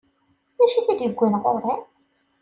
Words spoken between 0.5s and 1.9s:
D acu i t-id-iwwin ɣur-i?